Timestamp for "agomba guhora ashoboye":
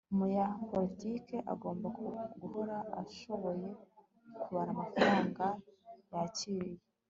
1.53-3.67